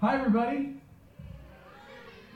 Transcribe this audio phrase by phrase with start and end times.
[0.00, 0.76] Hi, everybody.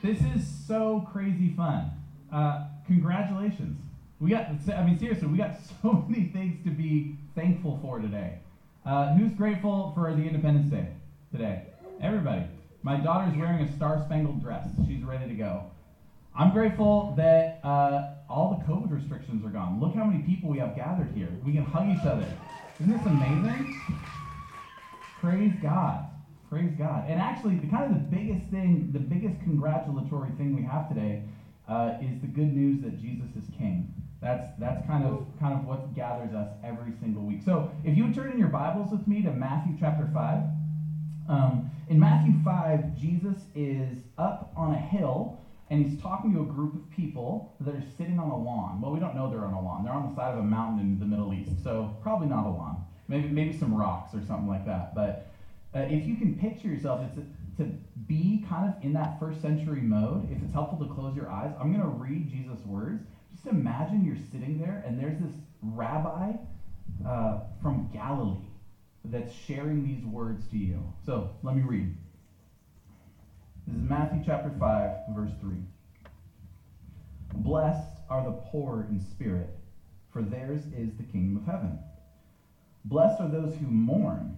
[0.01, 1.91] This is so crazy fun.
[2.29, 3.79] Uh, congratulations.
[4.19, 8.39] We got, I mean, seriously, we got so many things to be thankful for today.
[8.85, 10.89] Uh, who's grateful for the Independence Day
[11.31, 11.67] today?
[12.01, 12.43] Everybody.
[12.81, 14.67] My daughter's wearing a star spangled dress.
[14.85, 15.63] She's ready to go.
[16.35, 19.79] I'm grateful that uh, all the COVID restrictions are gone.
[19.79, 21.29] Look how many people we have gathered here.
[21.45, 22.27] We can hug each other.
[22.81, 23.81] Isn't this amazing?
[25.21, 26.09] Praise God.
[26.53, 27.05] Praise God.
[27.09, 31.23] And actually, the kind of the biggest thing, the biggest congratulatory thing we have today
[31.67, 33.91] uh, is the good news that Jesus is King.
[34.21, 37.41] That's that's kind of kind of what gathers us every single week.
[37.43, 40.43] So if you would turn in your Bibles with me to Matthew chapter five.
[41.27, 45.39] Um, in Matthew five, Jesus is up on a hill
[45.71, 48.79] and he's talking to a group of people that are sitting on a lawn.
[48.79, 49.83] Well, we don't know they're on a lawn.
[49.83, 52.49] They're on the side of a mountain in the Middle East, so probably not a
[52.49, 52.85] lawn.
[53.07, 54.93] Maybe maybe some rocks or something like that.
[54.93, 55.32] But
[55.75, 57.27] uh, if you can picture yourself, it's
[57.57, 57.65] to
[58.07, 60.31] be kind of in that first century mode.
[60.31, 63.03] If it's helpful to close your eyes, I'm going to read Jesus' words.
[63.31, 66.33] Just imagine you're sitting there and there's this rabbi
[67.07, 68.37] uh, from Galilee
[69.05, 70.81] that's sharing these words to you.
[71.05, 71.95] So let me read.
[73.67, 75.55] This is Matthew chapter 5, verse 3.
[77.35, 79.49] Blessed are the poor in spirit,
[80.11, 81.79] for theirs is the kingdom of heaven.
[82.85, 84.37] Blessed are those who mourn,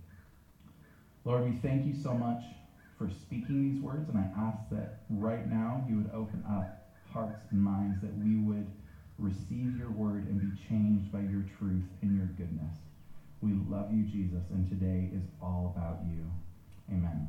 [1.23, 2.43] Lord, we thank you so much
[2.97, 7.45] for speaking these words, and I ask that right now you would open up hearts
[7.51, 8.67] and minds, that we would
[9.19, 12.75] receive your word and be changed by your truth and your goodness.
[13.41, 16.25] We love you, Jesus, and today is all about you.
[16.91, 17.27] Amen.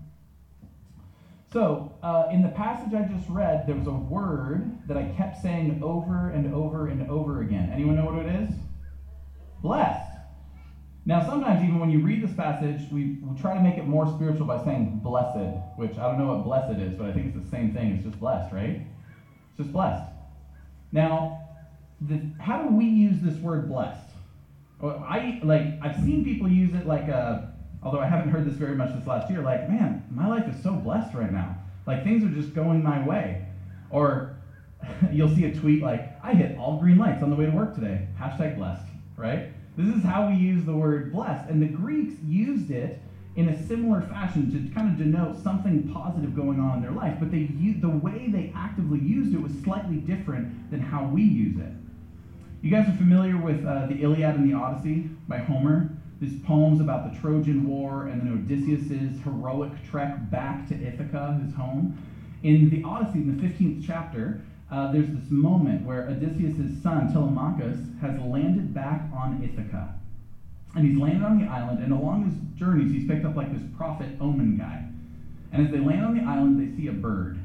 [1.52, 5.42] So, uh, in the passage I just read, there was a word that I kept
[5.42, 7.70] saying over and over and over again.
[7.70, 8.54] Anyone know what it is?
[9.60, 10.11] Blessed.
[11.04, 14.06] Now, sometimes even when you read this passage, we, we try to make it more
[14.14, 17.44] spiritual by saying blessed, which I don't know what blessed is, but I think it's
[17.44, 17.92] the same thing.
[17.92, 18.80] It's just blessed, right?
[19.50, 20.12] It's just blessed.
[20.92, 21.48] Now,
[22.00, 24.10] the, how do we use this word blessed?
[24.80, 27.42] Well, I like I've seen people use it like uh,
[27.82, 30.60] although I haven't heard this very much this last year, like, man, my life is
[30.62, 31.56] so blessed right now.
[31.86, 33.46] Like things are just going my way.
[33.90, 34.36] Or
[35.12, 37.74] you'll see a tweet like, I hit all green lights on the way to work
[37.74, 38.06] today.
[38.18, 38.86] Hashtag blessed,
[39.16, 39.50] right?
[39.76, 41.48] This is how we use the word blessed.
[41.48, 43.00] And the Greeks used it
[43.36, 47.16] in a similar fashion to kind of denote something positive going on in their life,
[47.18, 47.48] but they
[47.80, 51.72] the way they actively used it was slightly different than how we use it.
[52.60, 55.90] You guys are familiar with uh, the Iliad and the Odyssey by Homer?
[56.20, 61.54] These poems about the Trojan War and then Odysseus' heroic trek back to Ithaca, his
[61.54, 61.98] home.
[62.44, 67.78] In the Odyssey, in the 15th chapter, uh, there's this moment where Odysseus' son, Telemachus,
[68.00, 69.94] has landed back on Ithaca.
[70.74, 73.62] And he's landed on the island, and along his journeys, he's picked up like this
[73.76, 74.82] prophet omen guy.
[75.52, 77.38] And as they land on the island, they see a bird.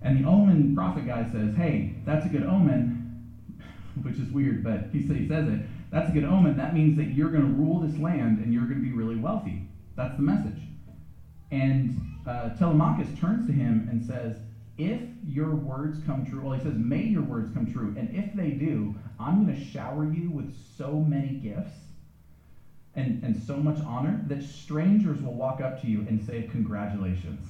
[0.00, 3.34] And the omen prophet guy says, Hey, that's a good omen,
[4.02, 5.60] which is weird, but he, says it.
[5.90, 6.56] That's a good omen.
[6.56, 9.16] That means that you're going to rule this land and you're going to be really
[9.16, 9.62] wealthy.
[9.96, 10.60] That's the message.
[11.50, 14.36] And uh, Telemachus turns to him and says,
[14.78, 17.94] if your words come true, well, he says, may your words come true.
[17.98, 21.76] And if they do, I'm going to shower you with so many gifts
[22.94, 27.44] and, and so much honor that strangers will walk up to you and say, congratulations.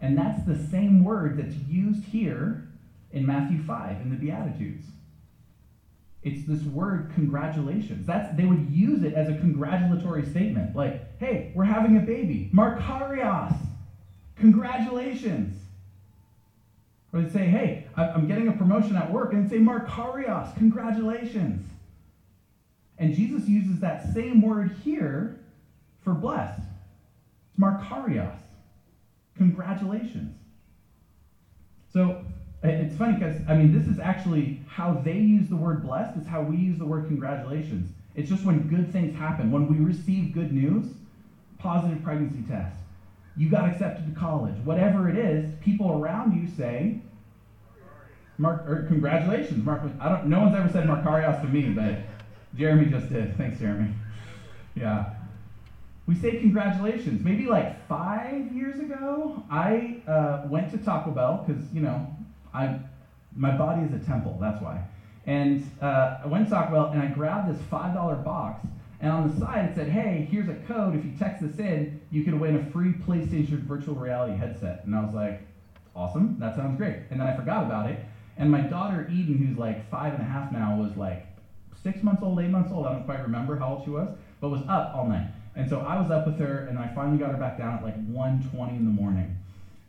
[0.00, 2.68] And that's the same word that's used here
[3.12, 4.86] in Matthew 5 in the Beatitudes.
[6.22, 8.06] It's this word congratulations.
[8.06, 10.74] That's they would use it as a congratulatory statement.
[10.74, 12.50] Like, hey, we're having a baby.
[12.52, 13.56] makarios.
[14.36, 15.58] Congratulations.
[17.12, 21.66] Or they'd say, hey, I'm getting a promotion at work, and say, makarios, congratulations.
[22.98, 25.38] And Jesus uses that same word here
[26.02, 26.60] for blessed.
[27.48, 28.38] It's makarios,
[29.36, 30.34] congratulations.
[31.92, 32.20] So
[32.62, 36.26] it's funny because, I mean, this is actually how they use the word blessed, is
[36.26, 37.90] how we use the word congratulations.
[38.16, 40.86] It's just when good things happen, when we receive good news,
[41.58, 42.76] positive pregnancy test,
[43.38, 47.00] you got accepted to college, whatever it is, people around you say,
[48.36, 49.82] Mark, or congratulations, Mark.
[50.00, 50.26] I don't.
[50.26, 51.98] No one's ever said makarios to me, but
[52.56, 53.36] Jeremy just did.
[53.36, 53.92] Thanks, Jeremy.
[54.74, 55.14] Yeah.
[56.06, 57.22] we say congratulations.
[57.24, 62.06] Maybe like five years ago, I uh, went to Taco Bell because you know,
[62.54, 62.78] I
[63.36, 64.38] my body is a temple.
[64.40, 64.84] That's why.
[65.26, 68.66] And uh, I went to Taco Bell and I grabbed this five dollar box.
[69.00, 70.96] And on the side it said, "Hey, here's a code.
[70.96, 74.94] If you text this in, you can win a free PlayStation virtual reality headset." And
[74.94, 75.40] I was like,
[75.94, 76.36] "Awesome!
[76.40, 78.00] That sounds great." And then I forgot about it.
[78.36, 81.26] And my daughter Eden, who's like five and a half now, was like
[81.82, 82.86] six months old, eight months old.
[82.86, 84.08] I don't quite remember how old she was,
[84.40, 85.30] but was up all night.
[85.54, 87.82] And so I was up with her, and I finally got her back down at
[87.82, 89.36] like 1:20 in the morning.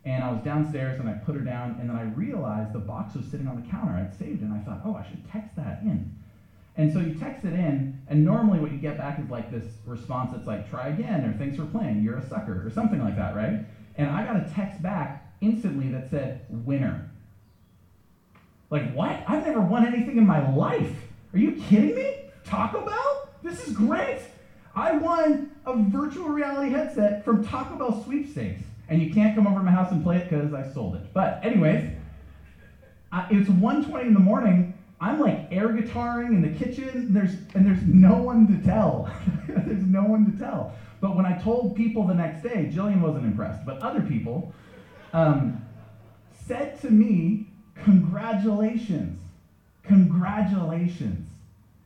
[0.04, 3.14] And I was downstairs, and I put her down, and then I realized the box
[3.14, 3.92] was sitting on the counter.
[3.92, 6.10] I'd saved it, and I thought, oh, I should text that in.
[6.80, 9.66] And so you text it in, and normally what you get back is like this
[9.84, 13.16] response that's like, try again, or thanks for playing, you're a sucker, or something like
[13.16, 13.66] that, right?
[13.98, 17.10] And I got a text back instantly that said, winner.
[18.70, 19.22] Like, what?
[19.28, 20.90] I've never won anything in my life.
[21.34, 22.16] Are you kidding me?
[22.46, 23.28] Taco Bell?
[23.42, 24.22] This is great.
[24.74, 28.62] I won a virtual reality headset from Taco Bell sweepstakes.
[28.88, 31.12] And you can't come over to my house and play it because I sold it.
[31.12, 31.90] But, anyways,
[33.12, 34.69] I, it's 1.20 in the morning.
[35.00, 39.10] I'm like air guitaring in the kitchen, and there's, and there's no one to tell.
[39.48, 40.74] there's no one to tell.
[41.00, 44.52] But when I told people the next day, Jillian wasn't impressed, but other people
[45.14, 45.64] um,
[46.46, 47.46] said to me,
[47.84, 49.18] Congratulations.
[49.84, 51.30] Congratulations.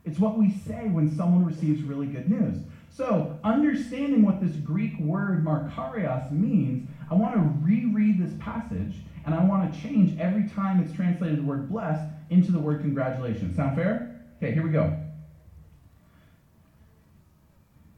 [0.03, 2.57] It's what we say when someone receives really good news.
[2.93, 8.95] So, understanding what this Greek word makarios means, I want to reread this passage
[9.25, 12.81] and I want to change every time it's translated the word blessed into the word
[12.81, 13.55] congratulations.
[13.55, 14.21] Sound fair?
[14.37, 14.97] Okay, here we go.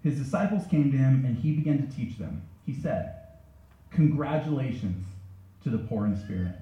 [0.03, 2.41] His disciples came to him and he began to teach them.
[2.65, 3.15] He said,
[3.91, 5.05] Congratulations
[5.63, 6.55] to the poor in spirit.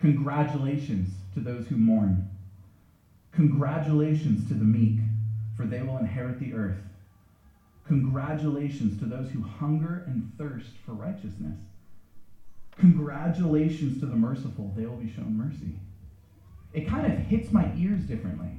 [0.00, 2.28] Congratulations to those who mourn.
[3.32, 5.00] Congratulations to the meek,
[5.56, 6.82] for they will inherit the earth.
[7.86, 11.58] Congratulations to those who hunger and thirst for righteousness.
[12.78, 15.78] Congratulations to the merciful, they will be shown mercy.
[16.74, 18.50] It kind of hits my ears differently.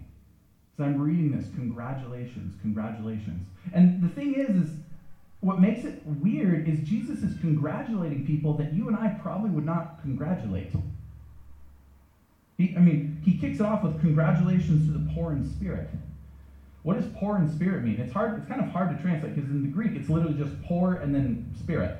[0.77, 3.47] As I'm reading this, congratulations, congratulations.
[3.73, 4.71] And the thing is, is
[5.41, 9.65] what makes it weird is Jesus is congratulating people that you and I probably would
[9.65, 10.71] not congratulate.
[12.57, 15.89] He, I mean, he kicks it off with congratulations to the poor in spirit.
[16.83, 18.00] What does poor in spirit mean?
[18.00, 18.38] It's hard.
[18.39, 21.13] It's kind of hard to translate because in the Greek it's literally just poor and
[21.13, 21.97] then spirit.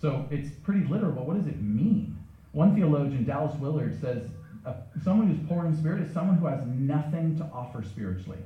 [0.00, 1.12] So it's pretty literal.
[1.12, 2.18] But what does it mean?
[2.52, 4.28] One theologian, Dallas Willard, says
[4.66, 8.40] uh, someone who's poor in spirit is someone who has nothing to offer spiritually,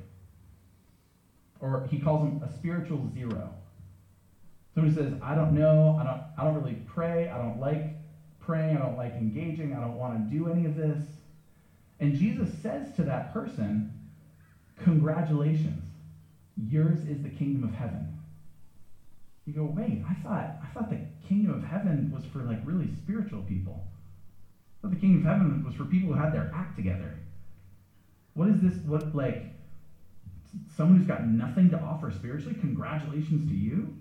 [1.59, 3.53] or he calls them a spiritual zero.
[4.75, 5.97] Somebody says, "I don't know.
[5.99, 6.21] I don't.
[6.37, 7.29] I don't really pray.
[7.29, 7.95] I don't like
[8.39, 8.77] praying.
[8.77, 9.73] I don't like engaging.
[9.73, 11.03] I don't want to do any of this."
[11.99, 13.91] And Jesus says to that person,
[14.83, 15.83] Congratulations,
[16.57, 18.19] yours is the kingdom of heaven.
[19.45, 22.89] You go, wait, I thought I thought the kingdom of heaven was for like really
[23.03, 23.85] spiritual people.
[24.81, 27.17] Thought the kingdom of heaven was for people who had their act together.
[28.33, 28.73] What is this?
[28.85, 29.43] What like
[30.75, 32.55] someone who's got nothing to offer spiritually?
[32.59, 33.95] Congratulations to you.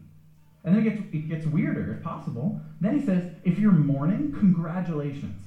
[0.64, 2.60] And then it gets it gets weirder if possible.
[2.80, 5.40] Then he says, if you're mourning, congratulations.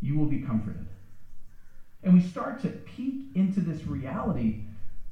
[0.00, 0.86] You will be comforted
[2.02, 4.60] and we start to peek into this reality,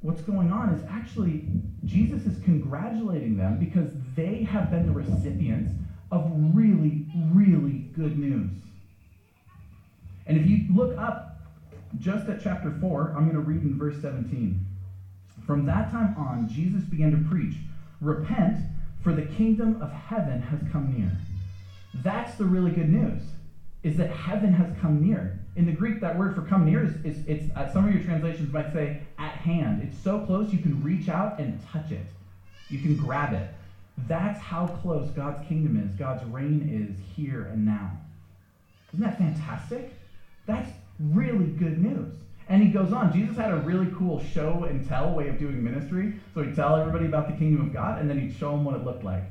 [0.00, 1.46] what's going on is actually
[1.84, 5.72] Jesus is congratulating them because they have been the recipients
[6.10, 8.50] of really, really good news.
[10.30, 11.40] And if you look up
[11.99, 14.64] just at chapter 4, I'm going to read in verse 17.
[15.44, 17.56] From that time on, Jesus began to preach,
[18.00, 18.64] Repent,
[19.02, 21.10] for the kingdom of heaven has come near.
[22.04, 23.22] That's the really good news,
[23.82, 26.94] is that heaven has come near in the Greek, that word for come near is,
[27.04, 29.82] is it's uh, some of your translations might say at hand.
[29.82, 32.06] It's so close you can reach out and touch it.
[32.68, 33.49] You can grab it.
[34.06, 35.92] That's how close God's kingdom is.
[35.96, 37.90] God's reign is here and now.
[38.92, 39.92] Isn't that fantastic?
[40.47, 42.12] That's really good news.
[42.49, 43.12] And he goes on.
[43.12, 46.14] Jesus had a really cool show and tell way of doing ministry.
[46.35, 48.75] So he'd tell everybody about the kingdom of God, and then he'd show them what
[48.75, 49.23] it looked like.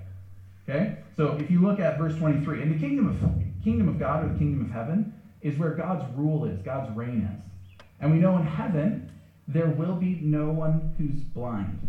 [0.68, 0.98] Okay?
[1.18, 4.30] So if you look at verse 23, in the kingdom of kingdom of God or
[4.30, 7.84] the kingdom of heaven, is where God's rule is, God's reign is.
[8.00, 9.12] And we know in heaven,
[9.48, 11.80] there will be no one who's blind.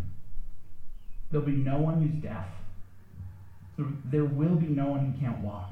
[1.30, 2.46] There'll be no one who's deaf.
[3.76, 5.70] So there will be no one who can't walk.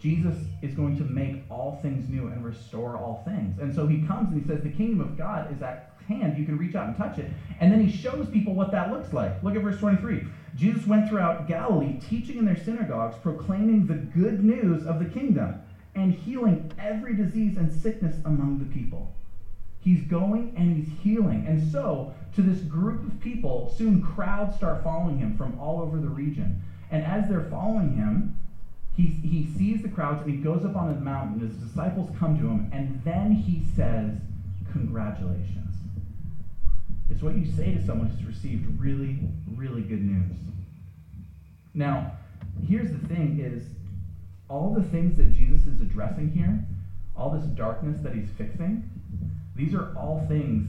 [0.00, 3.58] Jesus is going to make all things new and restore all things.
[3.58, 6.36] And so he comes and he says, The kingdom of God is at hand.
[6.36, 7.30] You can reach out and touch it.
[7.60, 9.42] And then he shows people what that looks like.
[9.42, 10.24] Look at verse 23.
[10.56, 15.60] Jesus went throughout Galilee, teaching in their synagogues, proclaiming the good news of the kingdom
[15.94, 19.14] and healing every disease and sickness among the people.
[19.80, 21.44] He's going and he's healing.
[21.46, 25.98] And so, to this group of people, soon crowds start following him from all over
[25.98, 26.62] the region.
[26.90, 28.36] And as they're following him,
[28.96, 31.40] he, he sees the crowds and he goes up on the mountain.
[31.40, 34.12] His disciples come to him, and then he says,
[34.72, 35.74] Congratulations.
[37.10, 39.18] It's what you say to someone who's received really,
[39.56, 40.36] really good news.
[41.74, 42.12] Now,
[42.66, 43.64] here's the thing is
[44.48, 46.64] all the things that Jesus is addressing here,
[47.16, 48.88] all this darkness that he's fixing,
[49.56, 50.68] these are all things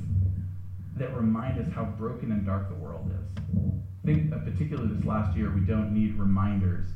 [0.97, 3.59] that remind us how broken and dark the world is.
[4.03, 6.87] I think, uh, particularly this last year, we don't need reminders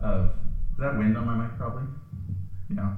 [0.00, 0.32] of.
[0.74, 1.84] Is that wind on my mic, probably?
[2.74, 2.96] Yeah.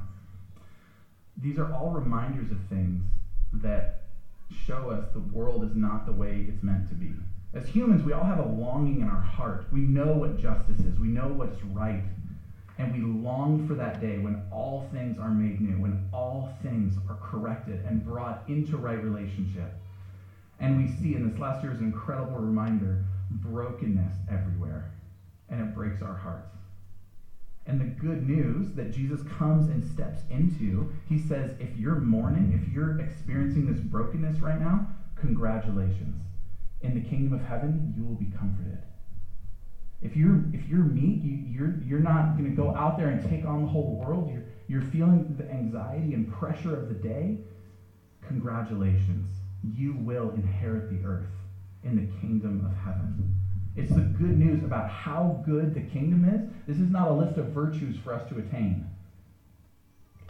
[1.36, 3.04] These are all reminders of things
[3.52, 4.04] that
[4.64, 7.12] show us the world is not the way it's meant to be.
[7.52, 9.66] As humans, we all have a longing in our heart.
[9.70, 12.04] We know what justice is, we know what's right.
[12.78, 16.94] And we long for that day when all things are made new, when all things
[17.10, 19.72] are corrected and brought into right relationship.
[20.60, 24.90] And we see in this last year is an incredible reminder brokenness everywhere.
[25.50, 26.56] And it breaks our hearts.
[27.66, 32.52] And the good news that Jesus comes and steps into, he says, if you're mourning,
[32.52, 36.22] if you're experiencing this brokenness right now, congratulations.
[36.82, 38.78] In the kingdom of heaven, you will be comforted.
[40.02, 43.28] If you're if you're meek, you, you're you're not going to go out there and
[43.28, 44.30] take on the whole world.
[44.30, 47.38] You're you're feeling the anxiety and pressure of the day.
[48.20, 49.26] Congratulations,
[49.62, 51.30] you will inherit the earth
[51.82, 53.40] in the kingdom of heaven.
[53.76, 56.50] It's the good news about how good the kingdom is.
[56.66, 58.86] This is not a list of virtues for us to attain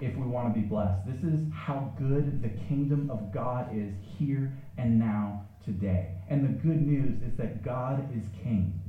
[0.01, 1.07] if we want to be blessed.
[1.07, 6.11] This is how good the kingdom of God is here and now today.
[6.29, 8.81] And the good news is that God is king.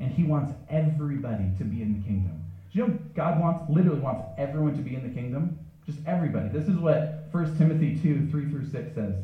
[0.00, 2.42] And he wants everybody to be in the kingdom.
[2.72, 5.58] Do you know God wants literally wants everyone to be in the kingdom?
[5.84, 6.48] Just everybody.
[6.48, 9.14] This is what 1 Timothy 2, 3 through 6 says.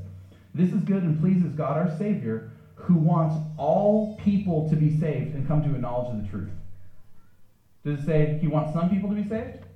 [0.55, 2.51] This is good and pleases God our Savior
[2.89, 6.49] who wants all people to be saved and come to a knowledge of the truth.
[7.85, 9.67] Does it say he wants some people to be saved?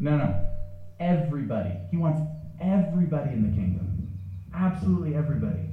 [0.00, 0.34] No, no.
[0.98, 1.78] Everybody.
[1.92, 2.20] He wants
[2.60, 4.18] everybody in the kingdom.
[4.52, 5.70] Absolutely everybody.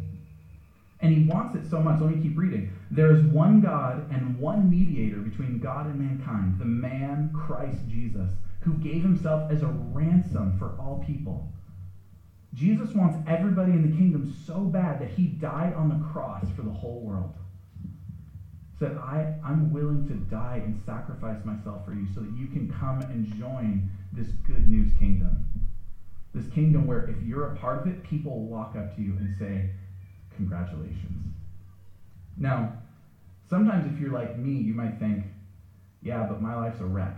[1.01, 1.99] And he wants it so much.
[1.99, 2.71] Let me keep reading.
[2.91, 8.29] There is one God and one mediator between God and mankind, the man Christ Jesus,
[8.61, 11.49] who gave himself as a ransom for all people
[12.53, 16.61] Jesus wants everybody in the kingdom so bad that he died on the cross for
[16.61, 17.35] the whole world.
[18.77, 22.71] Said, I, I'm willing to die and sacrifice myself for you so that you can
[22.71, 25.45] come and join this good news kingdom.
[26.33, 29.35] This kingdom where if you're a part of it, people walk up to you and
[29.37, 29.71] say,
[30.35, 31.35] Congratulations.
[32.37, 32.81] Now,
[33.47, 35.25] sometimes if you're like me, you might think,
[36.01, 37.17] Yeah, but my life's a wreck.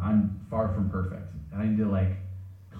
[0.00, 1.32] I'm far from perfect.
[1.52, 2.16] And I need to like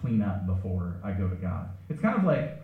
[0.00, 1.68] clean up before I go to God.
[1.88, 2.62] It's kind of like,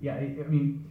[0.00, 0.84] yeah, I, mean,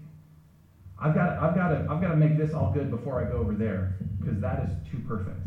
[1.00, 3.38] I've got, I've got to, I've got to make this all good before I go
[3.38, 5.40] over there because that is too perfect.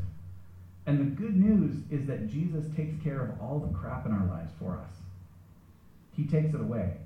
[0.87, 4.27] And the good news is that Jesus takes care of all the crap in our
[4.27, 4.91] lives for us.
[6.17, 6.97] He takes it away.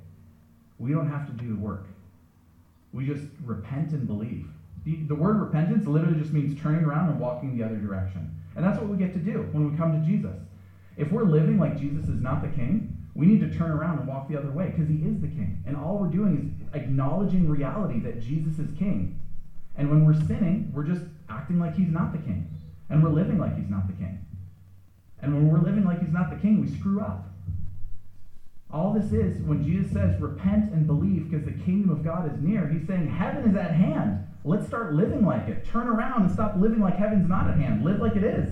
[0.78, 1.86] We don't have to do the work.
[2.92, 4.46] We just repent and believe.
[4.84, 8.30] The, the word repentance literally just means turning around and walking the other direction.
[8.54, 10.36] And that's what we get to do when we come to Jesus.
[10.96, 14.08] If we're living like Jesus is not the king, we need to turn around and
[14.08, 15.62] walk the other way because he is the king.
[15.66, 19.20] And all we're doing is acknowledging reality that Jesus is king.
[19.76, 22.48] And when we're sinning, we're just acting like he's not the king.
[22.90, 24.24] And we're living like he's not the king.
[25.22, 27.30] And when we're living like he's not the king, we screw up.
[28.72, 32.40] All this is, when Jesus says, repent and believe because the kingdom of God is
[32.40, 34.26] near, he's saying, heaven is at hand.
[34.44, 35.64] Let's start living like it.
[35.64, 37.84] Turn around and stop living like heaven's not at hand.
[37.84, 38.50] Live like it is.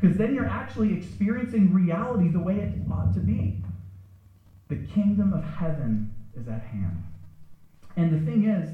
[0.00, 3.56] Because then you're actually experiencing reality the way it ought to be.
[4.68, 7.02] The kingdom of heaven is at hand.
[7.96, 8.68] And the thing is,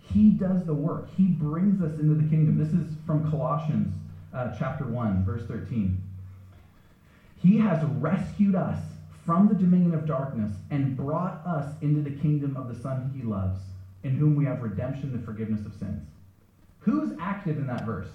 [0.00, 1.08] he does the work.
[1.16, 2.58] He brings us into the kingdom.
[2.58, 3.94] This is from Colossians
[4.34, 6.00] uh, chapter 1, verse 13.
[7.36, 8.78] He has rescued us
[9.24, 13.22] from the dominion of darkness and brought us into the kingdom of the Son he
[13.22, 13.60] loves,
[14.02, 16.02] in whom we have redemption, the forgiveness of sins.
[16.80, 18.08] Who's active in that verse?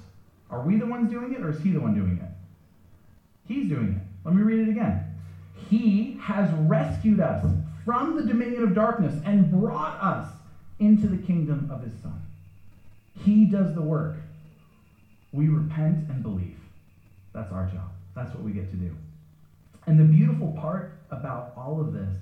[0.54, 2.30] Are we the ones doing it, or is he the one doing it?
[3.52, 4.02] He's doing it.
[4.24, 5.04] Let me read it again.
[5.68, 7.44] He has rescued us
[7.84, 10.32] from the dominion of darkness and brought us
[10.78, 12.22] into the kingdom of his Son.
[13.26, 14.16] He does the work.
[15.32, 16.60] We repent and believe.
[17.34, 17.90] That's our job.
[18.16, 18.96] That's what we get to do.
[19.88, 22.14] And the beautiful part about all of this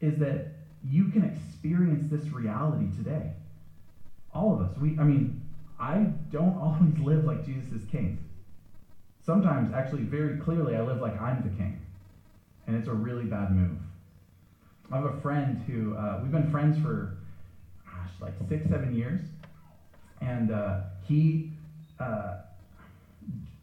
[0.00, 0.46] is that
[0.82, 3.32] you can experience this reality today.
[4.32, 4.78] All of us.
[4.78, 5.42] We I mean,
[5.80, 8.18] I don't always live like Jesus is king.
[9.24, 11.80] Sometimes, actually, very clearly, I live like I'm the king.
[12.66, 13.78] And it's a really bad move.
[14.92, 17.16] I have a friend who uh, we've been friends for
[17.84, 19.20] gosh, like six, seven years,
[20.20, 21.52] and uh, he
[21.98, 22.38] uh,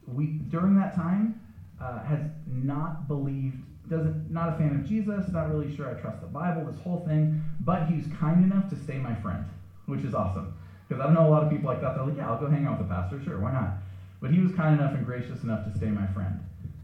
[0.07, 1.39] we during that time
[1.81, 3.57] uh, has not believed
[3.89, 7.05] doesn't not a fan of Jesus, not really sure I trust the Bible, this whole
[7.05, 9.45] thing, but he's kind enough to stay my friend,
[9.86, 10.53] which is awesome.
[10.88, 11.96] Because I know a lot of people like that.
[11.96, 13.74] They're like, yeah, I'll go hang out with the pastor, sure, why not?
[14.22, 16.39] But he was kind enough and gracious enough to stay my friend.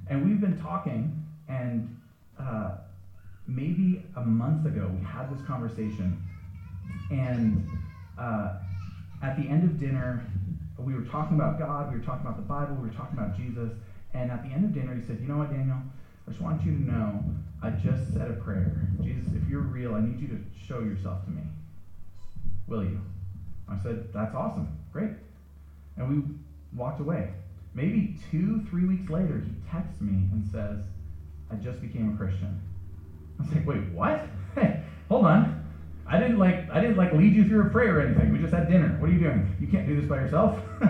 [0.07, 1.87] And we've been talking, and
[2.37, 2.71] uh,
[3.47, 6.21] maybe a month ago we had this conversation,
[7.09, 7.65] and
[8.17, 8.59] uh,
[9.21, 10.21] at the end of dinner,
[10.77, 13.35] we were talking about God, we were talking about the Bible, we were talking about
[13.35, 13.71] Jesus,
[14.13, 15.81] and at the end of dinner, he said, You know what, Daniel?
[16.27, 17.23] I just want you to know
[17.61, 18.75] I just said a prayer.
[19.01, 21.41] Jesus, if you're real, I need you to show yourself to me.
[22.67, 22.99] Will you?
[23.79, 24.67] I said, That's awesome.
[24.91, 25.11] Great.
[25.97, 26.23] And we
[26.77, 27.33] walked away.
[27.73, 30.79] Maybe two, three weeks later, he texts me and says,
[31.51, 32.61] I just became a Christian.
[33.39, 34.25] I was like, wait, what?
[34.55, 35.59] Hey, hold on.
[36.05, 38.31] I didn't like I didn't like lead you through a prayer or anything.
[38.33, 38.97] We just had dinner.
[38.99, 39.55] What are you doing?
[39.59, 40.59] You can't do this by yourself.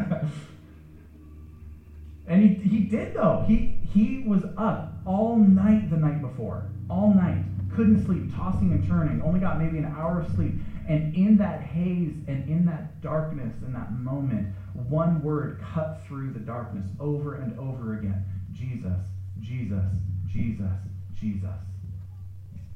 [2.28, 3.46] and he, he did though.
[3.48, 6.66] He he was up all night the night before.
[6.90, 7.46] All night.
[7.76, 9.22] Couldn't sleep, tossing and turning.
[9.22, 10.54] Only got maybe an hour of sleep.
[10.88, 16.32] And in that haze and in that darkness, in that moment, one word cut through
[16.34, 19.00] the darkness over and over again Jesus,
[19.40, 20.78] Jesus, Jesus,
[21.20, 21.50] Jesus.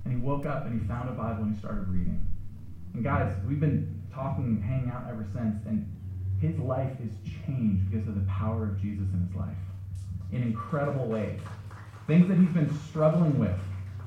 [0.06, 2.26] And he woke up and he found a Bible and he started reading.
[2.94, 5.86] And guys, we've been talking and hanging out ever since, and
[6.40, 7.12] his life is
[7.46, 9.58] changed because of the power of Jesus in his life
[10.32, 11.40] in incredible ways.
[12.06, 13.58] Things that he's been struggling with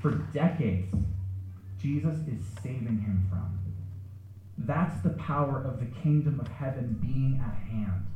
[0.00, 0.95] for decades,
[1.78, 3.59] Jesus is saving him from.
[4.59, 8.07] That's the power of the kingdom of heaven being at hand,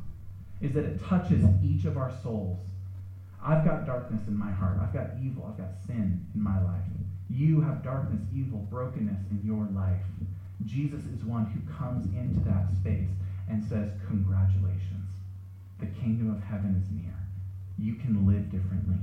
[0.60, 2.60] is that it touches each of our souls.
[3.42, 4.78] I've got darkness in my heart.
[4.80, 5.46] I've got evil.
[5.46, 6.84] I've got sin in my life.
[7.30, 10.02] You have darkness, evil, brokenness in your life.
[10.64, 13.10] Jesus is one who comes into that space
[13.48, 15.10] and says, Congratulations.
[15.78, 17.14] The kingdom of heaven is near.
[17.78, 19.00] You can live differently.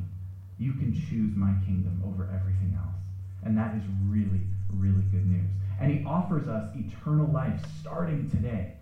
[0.61, 3.01] You can choose my kingdom over everything else.
[3.43, 5.49] And that is really, really good news
[5.81, 8.73] and he offers us eternal life starting today.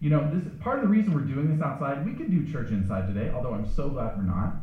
[0.00, 2.70] You know, this part of the reason we're doing this outside, we could do church
[2.70, 4.54] inside today, although I'm so glad we're not.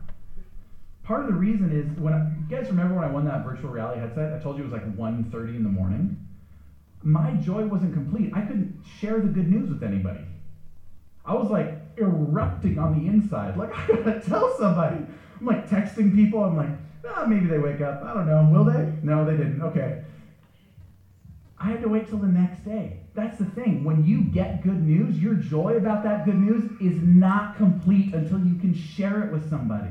[1.04, 3.70] Part of the reason is when I, you guys remember when I won that virtual
[3.70, 6.18] reality headset, I told you it was like 1:30 in the morning.
[7.02, 8.34] My joy wasn't complete.
[8.34, 10.26] I couldn't share the good news with anybody.
[11.24, 13.56] I was like erupting on the inside.
[13.56, 15.06] Like I gotta tell somebody.
[15.40, 16.44] I'm like texting people.
[16.44, 16.70] I'm like,
[17.08, 18.04] ah, maybe they wake up.
[18.04, 18.50] I don't know.
[18.52, 18.94] Will they?
[19.04, 19.62] No, they didn't.
[19.62, 20.04] Okay.
[21.60, 23.00] I had to wait till the next day.
[23.16, 23.84] That's the thing.
[23.84, 28.40] When you get good news, your joy about that good news is not complete until
[28.40, 29.90] you can share it with somebody.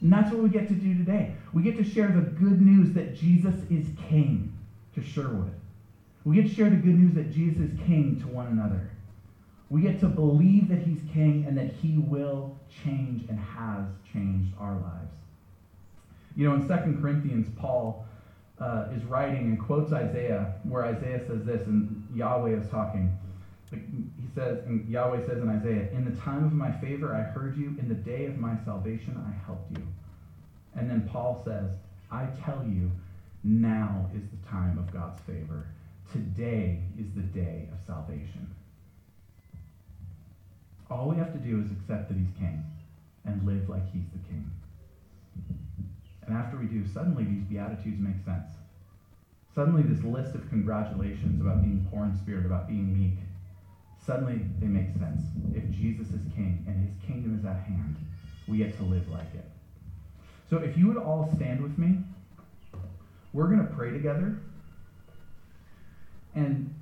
[0.00, 1.34] And that's what we get to do today.
[1.52, 4.56] We get to share the good news that Jesus is king
[4.94, 5.52] to Sherwood.
[6.24, 8.90] We get to share the good news that Jesus is king to one another.
[9.70, 14.52] We get to believe that he's king and that he will change and has changed
[14.58, 15.14] our lives.
[16.36, 18.04] You know, in 2 Corinthians, Paul
[18.60, 23.16] uh, is writing and quotes Isaiah, where Isaiah says this, and Yahweh is talking.
[23.70, 27.56] He says, and Yahweh says in Isaiah, In the time of my favor I heard
[27.56, 29.86] you, in the day of my salvation I helped you.
[30.74, 31.70] And then Paul says,
[32.10, 32.90] I tell you,
[33.44, 35.66] now is the time of God's favor.
[36.12, 38.52] Today is the day of salvation.
[40.90, 42.64] All we have to do is accept that he's king
[43.24, 44.50] and live like he's the king.
[46.26, 48.46] And after we do, suddenly these Beatitudes make sense.
[49.54, 53.18] Suddenly, this list of congratulations about being poor in spirit, about being meek,
[54.06, 55.22] suddenly they make sense.
[55.54, 57.96] If Jesus is king and his kingdom is at hand,
[58.46, 59.50] we get to live like it.
[60.48, 61.98] So, if you would all stand with me,
[63.32, 64.38] we're going to pray together.
[66.34, 66.72] And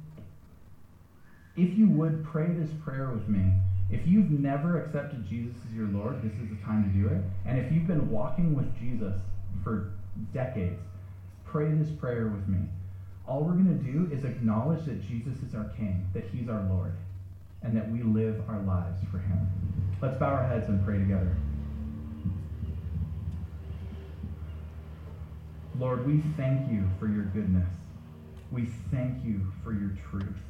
[1.56, 3.50] if you would pray this prayer with me,
[3.90, 7.22] if you've never accepted Jesus as your Lord, this is the time to do it.
[7.46, 9.18] And if you've been walking with Jesus
[9.64, 9.92] for
[10.34, 10.80] decades,
[11.46, 12.58] pray this prayer with me.
[13.26, 16.62] All we're going to do is acknowledge that Jesus is our King, that He's our
[16.70, 16.92] Lord,
[17.62, 19.48] and that we live our lives for Him.
[20.02, 21.34] Let's bow our heads and pray together.
[25.78, 27.68] Lord, we thank you for your goodness.
[28.50, 30.40] We thank you for your truth.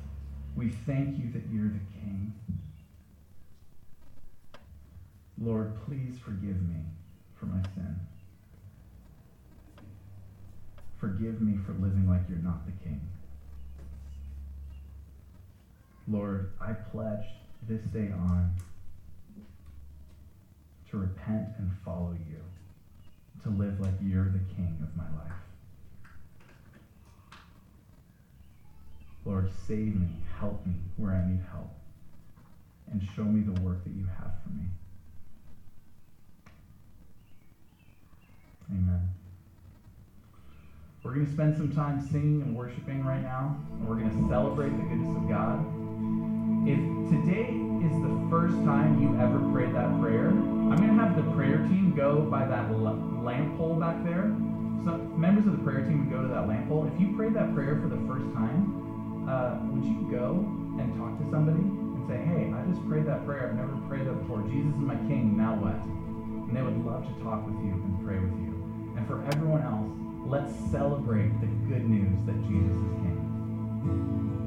[0.57, 2.33] We thank you that you're the King.
[5.40, 6.83] Lord, please forgive me
[7.38, 7.96] for my sin.
[10.98, 13.01] Forgive me for living like you're not the king.
[16.09, 17.24] Lord, I pledge
[17.68, 18.53] this day on
[20.90, 22.40] to repent and follow you,
[23.42, 25.33] to live like you're the king of my life.
[29.24, 31.70] Lord, save me, help me where I need help,
[32.90, 34.64] and show me the work that you have for me.
[38.70, 39.09] Amen.
[41.03, 43.59] We're going to spend some time singing and worshiping right now.
[43.81, 45.59] And we're going to celebrate the goodness of God.
[46.62, 46.78] If
[47.11, 47.50] today
[47.83, 51.59] is the first time you ever prayed that prayer, I'm going to have the prayer
[51.66, 54.31] team go by that lamp pole back there.
[54.87, 56.87] So members of the prayer team would go to that lamp pole.
[56.87, 60.38] If you prayed that prayer for the first time, uh, would you go
[60.78, 63.50] and talk to somebody and say, "Hey, I just prayed that prayer.
[63.50, 64.46] I've never prayed that before.
[64.46, 65.35] Jesus is my King.
[65.35, 65.74] Now what?"
[66.46, 68.54] And they would love to talk with you and pray with you.
[68.94, 69.90] And for everyone else,
[70.26, 74.28] let's celebrate the good news that Jesus is King.